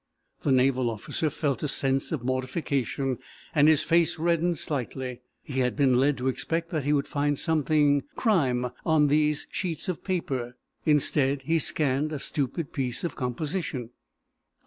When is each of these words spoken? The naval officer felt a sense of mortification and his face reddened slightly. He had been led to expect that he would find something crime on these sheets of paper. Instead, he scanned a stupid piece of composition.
The 0.41 0.51
naval 0.51 0.89
officer 0.89 1.29
felt 1.29 1.61
a 1.61 1.67
sense 1.67 2.11
of 2.11 2.23
mortification 2.23 3.19
and 3.53 3.67
his 3.67 3.83
face 3.83 4.17
reddened 4.17 4.57
slightly. 4.57 5.21
He 5.43 5.59
had 5.59 5.75
been 5.75 5.99
led 5.99 6.17
to 6.17 6.27
expect 6.27 6.71
that 6.71 6.85
he 6.85 6.91
would 6.91 7.07
find 7.07 7.37
something 7.37 8.05
crime 8.15 8.71
on 8.83 9.09
these 9.09 9.45
sheets 9.51 9.87
of 9.87 10.03
paper. 10.03 10.57
Instead, 10.87 11.43
he 11.43 11.59
scanned 11.59 12.11
a 12.11 12.17
stupid 12.17 12.73
piece 12.73 13.03
of 13.03 13.15
composition. 13.15 13.91